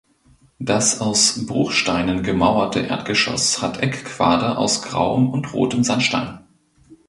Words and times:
Das 0.57 0.99
aus 0.99 1.45
Bruchsteinen 1.45 2.23
gemauerte 2.23 2.79
Erdgeschoss 2.79 3.61
hat 3.61 3.83
Eckquader 3.83 4.57
aus 4.57 4.81
grauem 4.81 5.29
und 5.29 5.53
rotem 5.53 5.83
Sandstein. 5.83 6.39